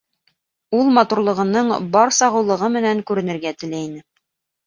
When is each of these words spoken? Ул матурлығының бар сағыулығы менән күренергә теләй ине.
Ул 0.77 0.87
матурлығының 0.93 1.69
бар 1.97 2.15
сағыулығы 2.19 2.69
менән 2.77 3.05
күренергә 3.11 3.55
теләй 3.65 3.87
ине. 3.91 4.05